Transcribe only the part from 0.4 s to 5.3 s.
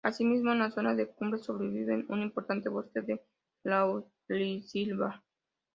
en la zona de cumbres sobrevive un importante bosque de laurisilva.